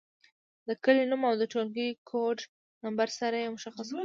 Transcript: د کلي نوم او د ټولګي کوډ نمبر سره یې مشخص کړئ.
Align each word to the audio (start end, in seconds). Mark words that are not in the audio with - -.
د 0.67 0.69
کلي 0.83 1.03
نوم 1.11 1.21
او 1.29 1.35
د 1.41 1.43
ټولګي 1.53 1.89
کوډ 2.09 2.39
نمبر 2.85 3.07
سره 3.19 3.35
یې 3.43 3.53
مشخص 3.55 3.87
کړئ. 3.95 3.99